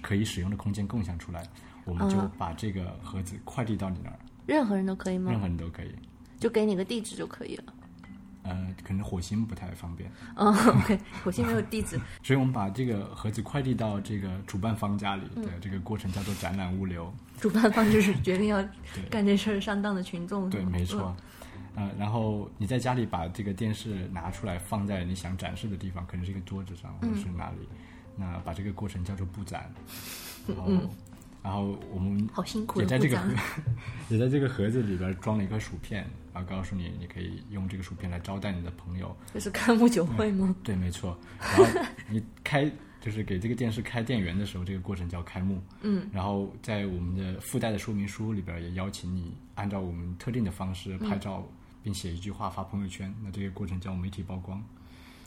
[0.00, 1.46] 可以使用的空间共享出来，
[1.88, 5.40] 我们就啊把这个盒子快递到你那儿，任何人都可以吗任？
[5.40, 5.94] 何人都可以。
[6.38, 7.64] 就给你个地址就可以了。
[8.44, 17.12] 呃，可能火星不太方便， 哦，OK，火星没有地址， 所以我们把这个盒子快递到这个主办方家里嗯的这个过程叫做展览物流。
[17.40, 18.64] 主办方 就是决定要
[19.10, 21.14] 干这事儿上当的群众，对，没错。
[21.74, 27.68] 呃，然后你在家里把这个电视拿出来，放在你想展示的地方，可能是一个桌子上，或者是哪里。
[28.16, 29.70] 那把这个过程叫做布展，
[30.48, 30.66] 然后，
[31.42, 33.32] 然后我们好辛苦也在这个盒，
[34.10, 39.16] 也在这个盒子里边装了一块薯片，然后告诉你，你可以用这个薯片来招待你的朋友。
[39.32, 40.54] 这是开幕酒会吗？
[40.62, 41.18] 对，没错。
[41.40, 41.64] 然后
[42.08, 42.70] 你开
[43.00, 45.62] 就是给这个电视开电源的时候，这个过程叫开幕。
[45.82, 46.08] 嗯。
[46.12, 51.46] 然后在我们的附带的说明书里边也邀请你按照我们特定的方式嗯拍照，
[51.82, 53.14] 并写一句话发朋友圈。
[53.22, 54.62] 那这个过程叫媒体曝光。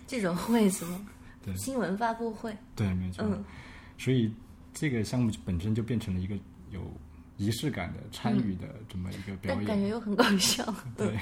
[0.06, 1.02] 这种会是吗？
[1.44, 3.26] 对新闻发布会，对，没错。
[3.26, 3.44] 嗯
[3.98, 4.34] 所以
[4.74, 6.36] 这个项目本身就变成了一个
[6.70, 6.82] 有
[7.38, 9.66] 仪式感的参与的这么一个表演。
[9.66, 10.64] 但感觉又很搞笑。
[10.98, 11.18] 对。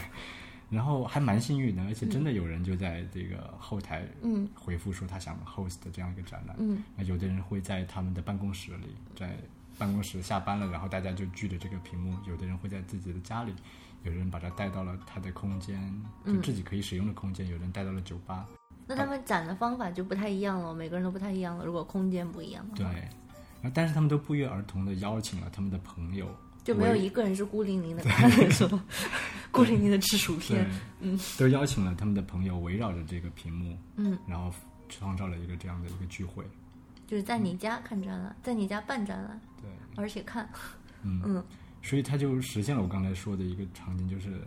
[0.69, 6.55] 然后还蛮幸运的，而且真的有人就在这个后台嗯回复说他想 host 这样一个展览。
[6.59, 9.35] 嗯那有的人会在他们的办公室里，在
[9.79, 13.51] 办公室下班了，然后大家就聚着这个屏幕；有的人会在自己的家里，
[14.03, 15.81] 有人把它带到了他的空间，
[16.23, 18.47] 就嗯自己可以使用的空间；有人带到了酒吧。
[18.85, 21.65] 那他们展的方法就不太一样了，每个人都不太一样了。
[21.65, 22.85] 如果空间不一样的对
[23.63, 26.29] 后但是他们都不约而同的邀请了他们的朋友，
[26.63, 28.81] 就没有一个人是孤零零的看着 说，
[29.51, 30.65] 孤零零的吃薯片。，
[30.99, 34.53] 嗯，都邀请了他们的朋友围绕着这个屏幕，嗯，然后
[34.87, 36.43] 创造了一个这样的一个聚会。
[37.07, 40.47] 就是在你家看展览，在你家办展览，对，而且看，
[41.01, 41.43] 嗯嗯
[41.81, 44.39] 所以他就实现了我刚才说的一个场景，就是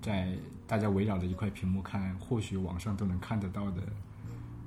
[0.00, 0.34] 在
[0.66, 3.82] 大家围绕着一块屏幕看，或许网上都能看得到的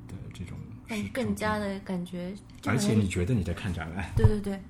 [0.08, 0.58] 的这种
[0.91, 4.62] 但视更加的感觉，而且你觉得你在看展览，对对对，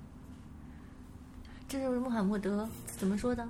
[1.68, 3.48] 这就是穆罕默德怎么说的？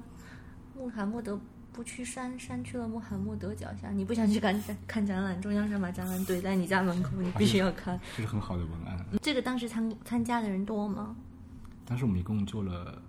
[0.74, 1.38] 穆罕默德
[1.74, 3.90] 不去山，山去了穆罕默德脚下。
[3.90, 8.00] 你不想去看展看展览，中央山把展览怼在你家门口，你必须要看。
[8.16, 9.06] 这是很好的文案。
[9.22, 11.14] 这个当时参参加的人多吗？
[11.86, 13.02] 当时我们一共做了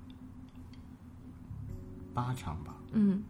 [2.13, 3.23] 八场吧，嗯，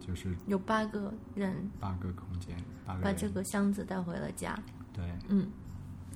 [0.00, 4.58] 就是有八个人八个空间，八个人把这个箱子带回了家。
[4.94, 5.46] 对嗯，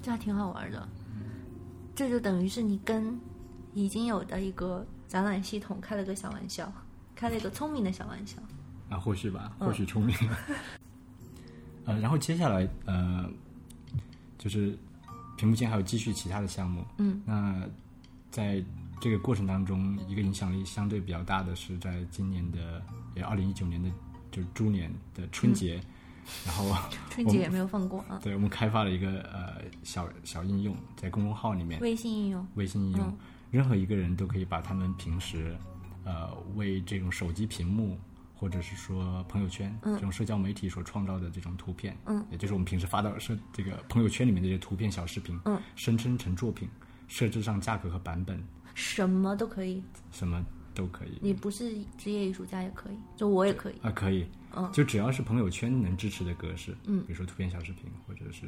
[0.03, 0.89] 这还挺好玩的。
[1.95, 3.19] 这就等于是你跟
[3.75, 6.73] 已经有的一个展览系统开了个小玩笑，
[7.15, 8.37] 开了一个聪明的小玩笑。
[8.89, 10.17] 啊，或许吧，嗯或许聪明。
[11.85, 13.29] 呃，然后接下来呃，
[14.39, 14.77] 就是
[15.37, 16.85] 屏幕前还有继续其他的项目。
[16.99, 17.63] 嗯，那
[18.31, 18.65] 在
[19.01, 22.83] 这个过程当中，一个影响力相对比较大的是在今年的
[23.15, 23.91] 也二零一九年的
[24.31, 25.81] 就猪年的春节，
[26.47, 26.75] 然后
[27.11, 28.19] 春节也没有放过啊。
[28.23, 33.16] 对我们开发了一个呃小小应用，在公众号里面，微信应用，微信应用，嗯。
[33.51, 35.57] 任何一个人都可以把他们平时
[36.05, 37.99] 呃为这种手机屏幕
[38.35, 46.66] 或者是说朋友圈、这种社交媒体所创造的这种图片，嗯，也就是我们平时发到社这个朋友圈里面的这些图片小视频，嗯，生成成作品，
[47.07, 49.83] 设置上价格和版本，什么都可以。
[50.11, 51.19] 什么都可以。
[51.21, 53.75] 你不是职业艺术家也可以，就我也可以。
[53.83, 54.71] 啊，可以，嗯。
[54.73, 57.01] 就只要是朋友圈能支持的格式，嗯。
[57.07, 58.47] 比如说图片小视频或者是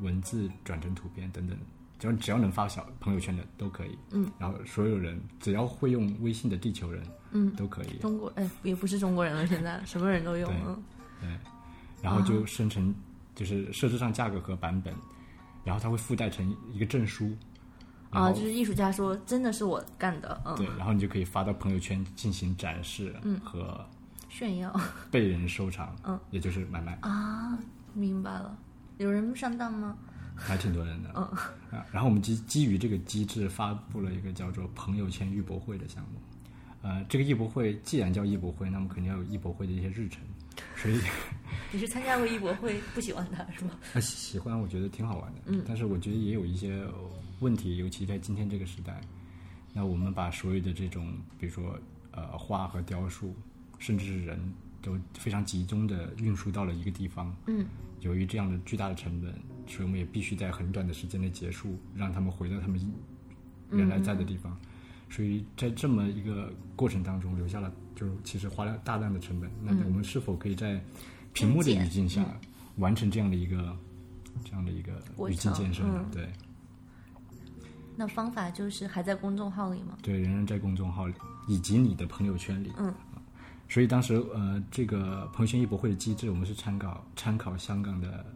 [0.00, 1.56] 文字转成图片等等，
[1.98, 7.02] 只要只要能发小朋友圈的都可以，嗯，然后所有人只要会用微信的地球人，
[7.32, 10.82] 嗯，都可以，中国哎，也不是中国人了，现在什么人都用对嗯。
[11.20, 11.28] 对，
[12.02, 12.94] 然后就生成
[13.34, 14.94] 就是设置上价格和版本，
[15.64, 17.36] 然后它会附带成一个证书。
[18.08, 23.38] 啊，就是艺术家说真的是我干的，嗯，对，然后你就可以发到朋友圈进行展示嗯。
[23.40, 23.86] 和
[24.30, 24.74] 炫耀。
[25.10, 27.58] 被人收藏，嗯，也就是买卖，啊，
[27.92, 28.56] 明白了。
[28.96, 29.96] 有人上当吗？
[30.36, 31.22] 还挺多人的，嗯。
[31.70, 36.20] 啊，然后我们基基于这个机制发布了一个叫做朋友圈艺博会的项目，
[36.82, 40.22] 呃，这个艺博会既然叫艺博会，那么肯定要有艺博会的一些日程，
[40.76, 40.98] 所以
[41.72, 43.72] 你是参加过艺博会，不喜欢它是吗？
[44.00, 45.62] 喜欢我觉得挺好玩的，嗯。
[45.66, 46.82] 但是我觉得也有一些
[47.40, 49.00] 问题，尤其在今天这个时代，
[49.74, 51.78] 那我们把所有的这种，比如说
[52.12, 53.34] 呃画和雕塑，
[53.80, 54.38] 甚至是人
[54.80, 57.66] 都非常集中的运输到了一个地方，嗯，
[58.00, 59.32] 由于这样的巨大的成本，
[59.66, 62.80] 所以我们也必须在很短的时间内结束，让他们回到他们
[63.72, 64.56] 原来在的地方。
[65.10, 69.50] 所以在这么一个过程当中，留下了就是其实花了大量的成本。
[69.60, 70.80] 那我们是否可以在
[71.32, 72.24] 屏幕的语境下
[72.76, 73.76] 完成这样的一个
[74.44, 74.92] 这样的一个
[75.28, 76.04] 语境程建设呢？
[76.04, 76.28] 嗯对
[77.96, 79.98] 那方法就是还在公众号里吗？
[80.00, 81.14] 对，仍然在公众号里
[81.46, 82.72] 以及你的朋友圈里。
[82.78, 82.94] 嗯。
[83.70, 88.26] 所以当时呃，这个朋友圈艺博会的机制，我们是参考参考香港的，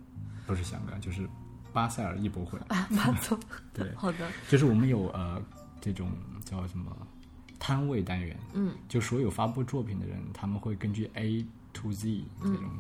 [0.47, 1.29] 不是香港，就是
[1.73, 2.57] 巴塞尔艺博会。
[2.69, 3.37] 啊，巴总，
[3.75, 5.43] 对，好的，就是我们有呃
[5.81, 6.09] 这种
[6.45, 6.97] 叫什么
[7.59, 12.71] 摊位单元，嗯，就所有发布作品的人，他们会根据 A to Z 这种，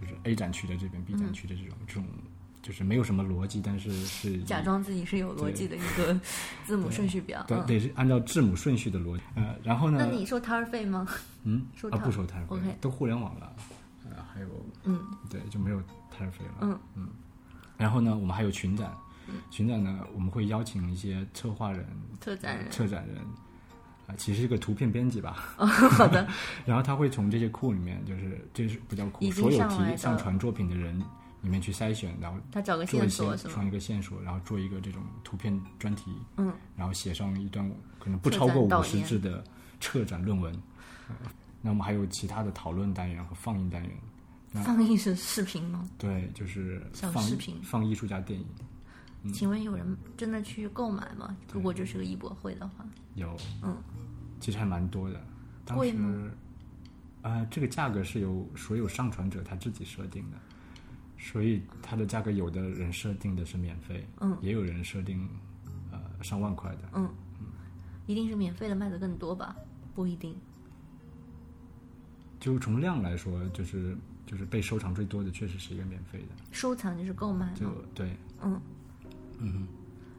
[0.00, 2.06] 就是 A 展区的这边，B 展区的这种、这种，
[2.62, 6.18] 就是没有什么逻辑，但是是假装自己是有逻辑的一个
[6.64, 7.44] 字母顺序表。
[7.48, 11.06] 对嗯，得是按照字母顺序的逻辑，呃，然后呢，那你收摊儿费吗？
[11.44, 13.52] 嗯啊收摊不收摊费 OK 都互联网了，
[14.04, 14.46] 呃，还有
[14.84, 17.08] 嗯对就没有摊儿费了，嗯嗯，
[17.78, 18.92] 然后呢，我们还有群展，
[19.50, 21.86] 群展呢，我们会邀请一些策划人、
[22.20, 22.70] 策展人。
[22.70, 23.16] 策展人，
[24.06, 26.28] 啊、其实是个图片编辑吧，好的，
[26.66, 31.00] 然后他会从这些库里面，就是这是不叫库，所有提上传作品的人
[31.42, 33.54] 里面去筛选，然后他找个线索是吗？
[33.54, 39.42] 创一个线索，然后做一个这种图片专题，嗯，然后写上一段可能不超过五十字的
[39.80, 40.52] 策展论文。
[41.08, 41.14] 呃
[41.62, 43.92] 那我们还有其他的讨论单元和放映单元，
[44.64, 45.86] 放映是视频吗？
[45.98, 48.46] 对，就是放视频放艺术家电影
[49.24, 51.36] 嗯请问有人真的去购买吗？
[51.52, 53.76] 如果这是个艺博会的话，有，嗯，
[54.40, 55.20] 其实还蛮多的。
[55.66, 56.30] 当时贵吗，
[57.20, 60.38] 呃，这个价格是由所有上传者他自己设定的，
[61.22, 65.28] 所以它的价格有的人设定的是免费，嗯，也有人设定
[65.92, 67.08] 呃上万块的，嗯，
[68.06, 69.54] 一定是免费的卖的更多吧？
[69.94, 70.34] 不一定。
[72.40, 77.70] 就从量来说，就是就是被收藏最多的确实是一个免费的，收藏就是购买就。
[77.94, 78.58] 对，嗯，
[79.38, 79.68] 嗯，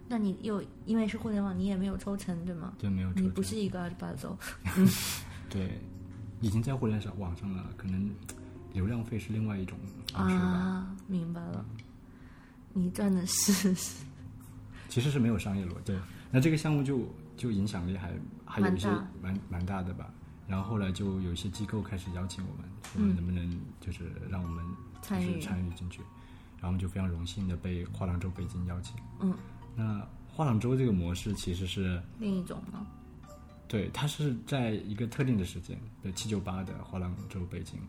[0.08, 2.76] 那你又因为是互联网，你也没有抽成对吗？
[2.78, 3.32] 对，没有抽成。
[3.32, 4.38] 不是一个阿里巴巴
[5.50, 5.80] 对，
[6.42, 8.08] 已经在互联上网上了，可能
[8.74, 9.78] 流量费是另外一种
[10.14, 11.66] 方式吧，啊，明白了。
[12.74, 13.74] 你赚的是
[14.88, 15.82] 其实是没有商业逻辑。
[15.86, 16.00] 对，
[16.32, 18.14] 那这个项目就就影响力还
[18.46, 20.14] 还有一些蛮大蛮蛮大的吧。
[20.48, 24.66] 然后后来就有一些机构开始邀请我们，说嗯能不能就是让我们
[25.02, 26.02] 就参与是参与进去，
[26.58, 28.96] 然后我们就非常荣幸的被画廊周北京邀请。
[29.22, 29.34] 嗯，
[29.76, 32.86] 那画廊周这个模式其实是另一种吗？
[33.68, 37.80] 对，它是在一个特定的时间，对七九八的画廊周北京，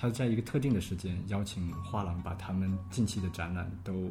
[0.00, 4.10] 它在一个特定的时间邀请画廊把他们近期的展览都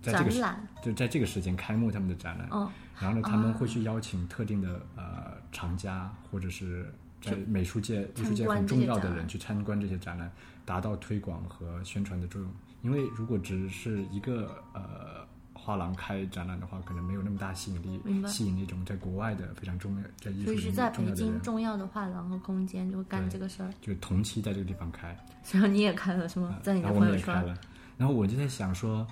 [0.00, 10.30] 在这个时展览就在这个时间开幕他们的展览，哦，然后呢，他们会去邀请特定的呃厂家或者是在美术界、艺术界很重要的人去参观这些展览，
[10.64, 12.48] 达到推广和宣传的作用。
[12.82, 15.26] 因为如果只是一个呃
[15.58, 23.70] 画廊开展览的话，可能没有那么大吸引力吸引那种在国外的非常重要在艺术领域所以是在北京重要的画廊和空间就干这个事儿。
[23.80, 25.16] 就同期在这个地方开。
[25.52, 26.58] 然后你也开了是吗？
[26.62, 27.34] 在你的朋友圈。
[27.34, 27.58] 们也开了，
[27.96, 29.06] 然后我就在想说，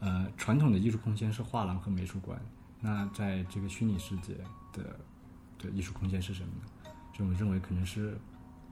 [0.00, 2.38] 呃，传统的艺术空间是画廊和美术馆，
[2.80, 4.34] 那在这个虚拟世界
[4.72, 4.82] 的
[5.58, 6.90] 的艺术空间是什么呢？
[7.14, 8.18] 所以我们认为可能是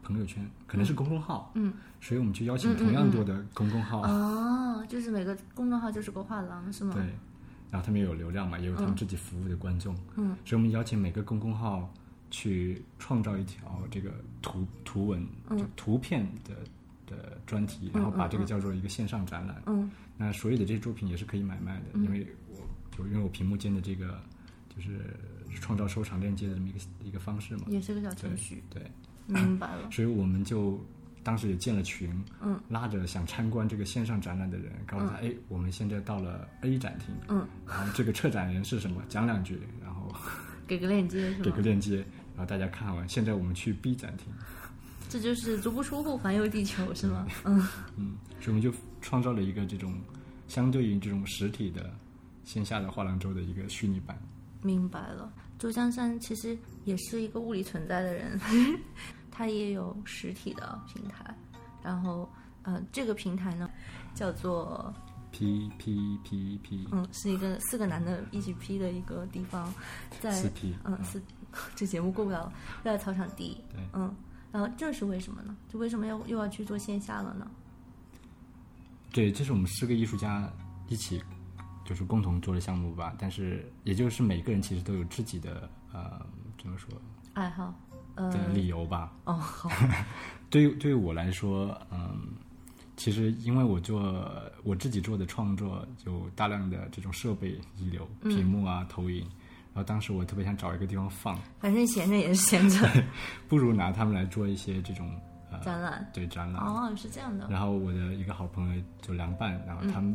[0.02, 6.94] 朋友圈，可能是公众号，嗯，所以我们就邀请同样多的公众号，哦，就是每个公众号就是个画廊是吗？
[6.94, 7.04] 对，
[7.70, 11.92] 然后他们也有流量嘛，也有他们自己服务的观众，嗯，所以我们邀请每个公众号
[12.30, 14.12] 去创造一条这个
[14.42, 15.58] 图图文、嗯。
[15.58, 16.54] 就图片的
[17.06, 19.62] 的专题，然后把这个叫做一个线上展览。
[19.66, 19.90] 嗯。
[20.16, 22.56] 那所有的这些作品也是可以买卖的，因为我
[22.96, 24.20] 就因为我屏幕间的这个
[24.74, 25.00] 就是
[25.60, 27.64] 创造收藏链接的这么一个一个方式嘛。
[27.68, 28.82] 也是个小对程序，对，
[29.26, 29.90] 明白了。
[29.90, 30.78] 所以我们就
[31.22, 32.10] 当时也建了群，
[32.40, 40.12] 嗯，拉着想参观这个线上展览的人，告诉他，哎，我们现在到了 A 展厅，嗯，然后这个策展人是什么，讲两句，然后
[40.66, 41.44] 给个链接是吗？
[41.44, 41.96] 给个链接，
[42.36, 44.32] 然后大家看完，现在我们去 B 展厅，
[45.08, 47.26] 这就是足不出户环游地球是吗？
[47.44, 47.66] 嗯。
[47.96, 49.94] 嗯，所以我们就创造了一个这种
[50.48, 51.92] 相对于这种实体的
[52.44, 54.18] 线下的画廊周的一个虚拟版。
[54.62, 58.38] 明白了，周江山其实也是一个物理存在的人，
[59.40, 61.34] 他也有实体的平台，
[61.82, 62.28] 然后
[62.62, 63.70] 呃，这个平台呢
[64.14, 64.92] 叫做
[65.30, 69.72] P P P P，嗯，是一个四个男的一起 P 的一个地方，
[70.20, 71.22] 在四 P，嗯四，
[71.74, 72.52] 这节目过不了，
[72.84, 74.14] 在操场地，对，嗯，
[74.52, 75.56] 然后这是为什么呢？
[75.70, 77.50] 就为什么要又要去做线下了呢？
[79.10, 80.52] 对，这是我们四个艺术家
[80.88, 81.18] 一起
[81.86, 86.20] 就是共同做的项目吧，但是也就是每个人其实都有自己的呃
[86.60, 86.90] 怎么说？
[87.32, 87.89] 爱好，呃，
[88.28, 89.12] 的理由吧。
[89.24, 89.70] 哦，好，
[90.50, 92.28] 对于对于我来说，嗯，
[92.96, 94.30] 其实因为我做
[94.62, 99.20] 我自己做的创作有大量的这种设备遗留，屏幕啊、投影，
[99.72, 102.86] 然后当时我特别想找一个地方放，反正闲着也是闲着，
[103.48, 105.08] 不如拿他们来做一些这种
[105.50, 106.62] 呃展览，对展览。
[106.62, 110.14] 哦，是这样的，然后我的一个好朋友就凉拌，然后他们、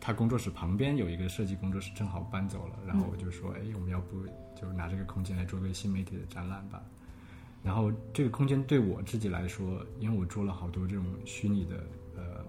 [0.00, 4.24] 他工作室旁边有一个设计工作室，正好搬走了，然后我就说，哎，我们要不
[4.54, 6.80] 就拿这个空间来做个新媒体的展览吧。
[7.62, 11.76] 然后这个空间对我自己来说，因为我做了好多这种虚拟的
[12.16, 12.44] 呃，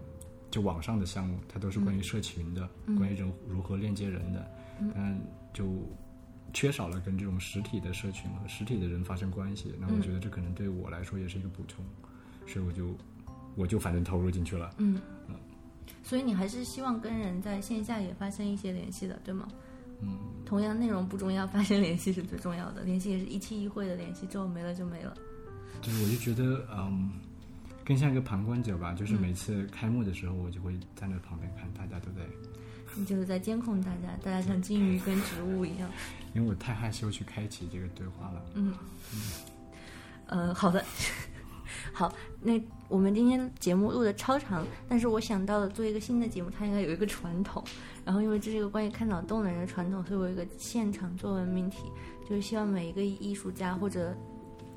[0.50, 5.22] 就网上的项目，它都是关于社群的，关于这种如何链接人的，嗯，
[5.54, 5.66] 就
[6.52, 9.74] 缺少了跟这种实体的社群和实体的人发生关系。
[9.80, 11.86] 那我觉得这可能对我来说也是一个补充，
[12.48, 12.96] 所以我就
[13.56, 14.74] 我就反正投入进去了。
[14.78, 15.00] 嗯，
[16.02, 19.48] 所以你还是希望跟人在线下也发生一些联系的，对吗？
[20.06, 22.84] 嗯，同样内容不重要，发生联系是最重要的。
[22.86, 25.16] 联系也是一期一会的联系，之后没了就没了。
[25.82, 27.12] 对，我就觉得嗯，
[27.84, 32.22] 更像一个旁观者吧，就是每次开幕的时候，我就会站在旁边看，大家都在，
[32.96, 35.90] 你就是在监控大家，大家像金鱼跟植物一样。
[36.34, 38.42] 因为我太害羞去开启这个对话了。
[38.56, 38.74] 嗯，
[40.28, 40.84] 呃，好的，
[41.94, 47.64] 好，那我们今天节目录的超长，但是我想到了做一个新的节目，它应该有一个传统。
[48.04, 51.84] 然后，因为这是一个关于看脑洞的人的传统，所以我有一个现场作文命题，
[52.28, 54.14] 就是希望每一个艺术家或者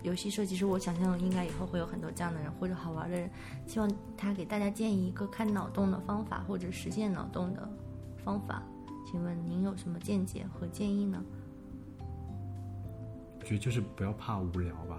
[0.02, 3.30] 游戏设计师，我想象应该以后会有很多这样的人或者好玩的人，
[3.66, 7.68] 希望他给大家建议一个看脑洞的方法或者实现脑洞的
[8.22, 8.62] 方法。
[9.10, 11.24] 请问您有什么见解和建议呢？
[13.40, 14.98] 我觉得就是不要怕无聊吧。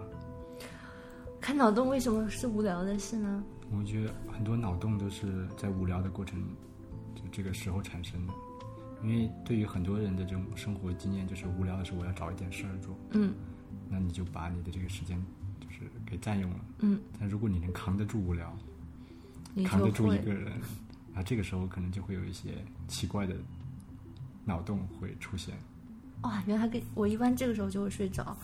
[1.40, 3.44] 看脑洞为什么是无聊的事呢？
[3.72, 6.42] 我觉得很多脑洞都是在无聊的过程
[7.16, 8.34] 就这个时候产生的，
[9.04, 13.34] 因为对于很多人的这种生活经验，就是无聊的时候我要找一点事儿做，嗯
[13.90, 15.22] 那你就把你的这个时间
[15.60, 16.60] 就是给占用了。
[16.80, 18.58] 嗯，但如果你能扛得住无聊，
[19.54, 20.52] 你扛得住一个人，
[21.14, 23.36] 啊，这个时候可能就会有一些奇怪的
[24.44, 25.56] 脑洞会出现。
[26.22, 28.36] 哇，原来跟我一般这个时候就会睡着。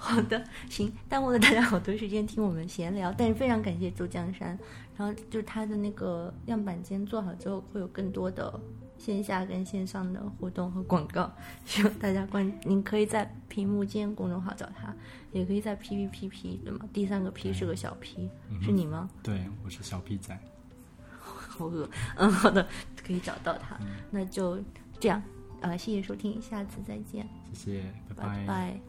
[0.02, 4.58] 好的，行，耽误了大家好多时间听我们闲聊，但是非常感谢周江山。
[4.96, 8.58] 然后就是他的那个样板间做好之后，会有更多的
[8.96, 11.30] 线下跟线上的活动和广告，
[11.66, 12.50] 希望大家关。
[12.64, 14.94] 您可以在屏幕间公众号找他，
[15.32, 16.88] 也可以在 P P P P 对吗？
[16.94, 18.28] 第三个 P 是个小 P，、
[18.62, 19.08] 是你吗？
[19.22, 20.36] 对，我是小 P 仔。
[21.20, 21.88] 好饿。
[22.16, 22.66] 嗯，好的，
[23.06, 23.78] 可以找到他。
[24.10, 24.58] 那就
[24.98, 25.22] 这样，
[25.60, 28.80] 呃，谢谢收听，下次再见，谢谢，拜拜拜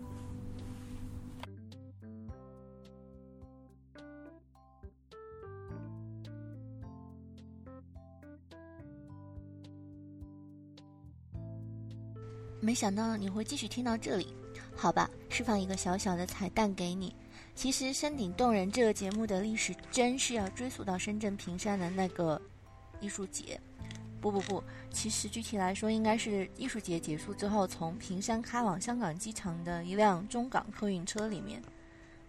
[12.61, 14.27] 没想到你会继续听到这里，
[14.75, 17.13] 好吧，释放一个小小的彩蛋给你。
[17.55, 22.39] 其实《山顶洞人》这个节目的历史真是要追溯到深圳坪山的那个
[22.99, 23.59] 艺术节。
[24.21, 31.59] 不不不，其实具体来说，应该是艺术节结束之后，从坪山开往香港机场的一辆中港客运车里面。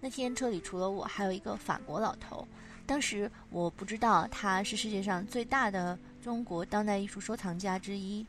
[0.01, 2.49] 那天车里除了我，还有一个法国老头。
[2.87, 8.27] 当时我不知道他是世界上最大的中国当代艺术收藏家之一。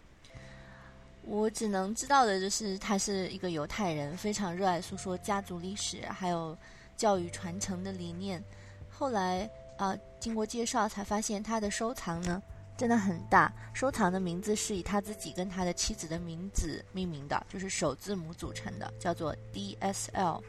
[1.26, 6.58] 我只能知道的就是他是一个犹太人，非常热爱诉说家族历史，还有
[6.98, 8.44] 教育传承的理念。
[8.90, 12.42] 后来啊、经过介绍才发现他的收藏呢
[12.78, 20.42] 真的很大，收藏的名字是以他自己跟他的妻子的名字命名的，就是首字母组成的，叫做 DSL。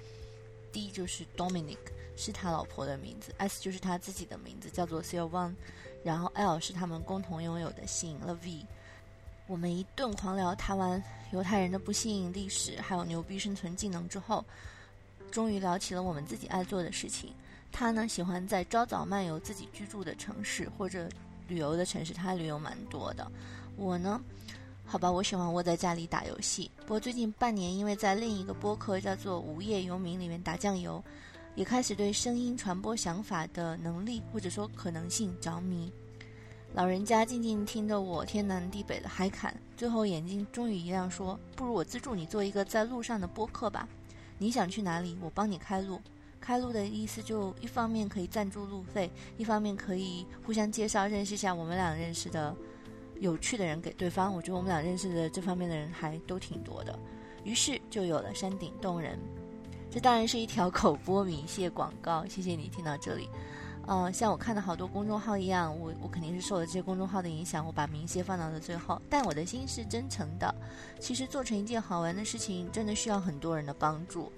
[0.73, 1.79] D 就是 Dominic，
[2.17, 5.55] 是他老婆的名字；S 就是他自己的名字，叫做 Silvan，。
[6.03, 8.67] 然后 L 是他们共同拥有的姓 l V。
[9.47, 14.45] 我们一顿狂聊谈完犹太人的不幸历史，还有牛逼生存技能之后，
[15.31, 17.33] 终于聊起了我们自己爱做的事情。
[17.71, 21.09] 他呢喜欢在朝早漫游自己居住的城市或者
[21.47, 23.31] 旅游的城市，他旅游蛮多的。
[23.77, 24.19] 我呢，
[24.87, 26.71] 好吧，我喜欢窝在家里打游戏。
[26.83, 31.03] 不过最近半年，因为在另一个播客叫做《无业游民》里面打酱油，
[31.55, 35.93] 也开始对声音传播想法的能力或者说可能性着迷。
[36.75, 43.89] 老人家静静听着我天南地北的嗨侃，最后眼睛终于一亮，说：“不如我资助你做一个在路上的播客吧。
[44.39, 46.01] 你想去哪里，我帮你开路。
[46.41, 52.53] 开路的意思就一方面可以赞助路费，一方面可以互相介绍，认识一下我们俩认识的
[53.21, 54.35] 有趣的人给对方。
[54.35, 56.99] 我觉得我们俩认识的这方面的人还都挺多的。
[57.45, 59.17] 于是就有了山顶洞人。
[59.93, 63.29] 这当然是一条 口播明谢广告，谢谢你听到这里。”
[63.87, 69.01] 呃，像我看的好多公众号一样，我我肯定是受了这些公众号的影响，我把明谢放到了最后。
[69.11, 70.55] 但我的心是真诚的。
[70.99, 74.33] 其实做成一件好玩的事情，真的需要很多人的帮助。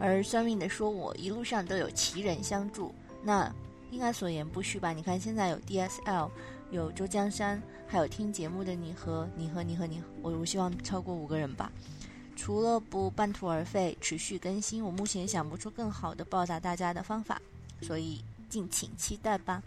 [0.00, 3.52] 而算命的说我一路上都有奇人相助，那
[3.90, 4.92] 应该所言不虚吧？
[4.92, 6.30] 你看现在有 DSL，
[6.70, 11.70] 有周江山，还有听节目的你和你和你和你，我我希望超过五个人吧。
[12.36, 17.38] 除了不半途而废，持续更新，我目前想不出更好的报答大家的方法，
[17.82, 18.24] 所以。
[18.48, 19.62] 敬请期待吧。